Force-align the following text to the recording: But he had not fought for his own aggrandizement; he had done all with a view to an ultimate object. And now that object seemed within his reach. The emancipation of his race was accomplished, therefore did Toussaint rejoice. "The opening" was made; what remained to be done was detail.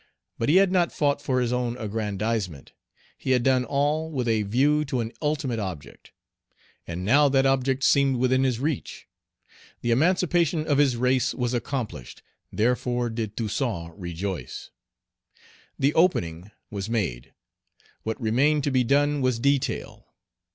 But 0.39 0.49
he 0.49 0.55
had 0.55 0.71
not 0.71 0.91
fought 0.91 1.21
for 1.21 1.39
his 1.39 1.53
own 1.53 1.77
aggrandizement; 1.77 2.73
he 3.19 3.29
had 3.37 3.43
done 3.43 3.63
all 3.65 4.09
with 4.11 4.27
a 4.27 4.41
view 4.41 4.83
to 4.85 4.99
an 4.99 5.11
ultimate 5.21 5.59
object. 5.59 6.11
And 6.87 7.05
now 7.05 7.29
that 7.29 7.45
object 7.45 7.83
seemed 7.83 8.15
within 8.17 8.43
his 8.43 8.59
reach. 8.59 9.05
The 9.81 9.91
emancipation 9.91 10.65
of 10.65 10.79
his 10.79 10.97
race 10.97 11.35
was 11.35 11.53
accomplished, 11.53 12.23
therefore 12.51 13.11
did 13.11 13.37
Toussaint 13.37 13.93
rejoice. 13.95 14.71
"The 15.77 15.93
opening" 15.93 16.49
was 16.71 16.89
made; 16.89 17.35
what 18.01 18.19
remained 18.19 18.63
to 18.63 18.71
be 18.71 18.83
done 18.83 19.21
was 19.21 19.37
detail. 19.37 20.07